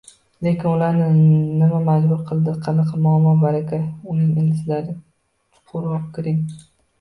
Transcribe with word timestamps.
Lekin 0.45 0.67
ularni 0.69 1.09
nima 1.57 1.81
majbur 1.89 2.23
qildi? 2.29 2.55
Qanaqa 2.67 3.03
muammo? 3.03 3.35
Baraka, 3.45 3.79
uning 4.15 4.33
ildizlariga 4.45 4.97
chuqurroq 4.97 6.11
kiring 6.19 6.43